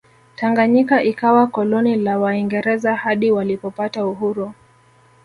tanganyika 0.35 1.03
ikawa 1.03 1.47
koloni 1.47 1.95
la 1.95 2.17
waingereza 2.19 2.95
hadi 2.95 3.31
walipopata 3.31 4.05
uhuru 4.05 4.53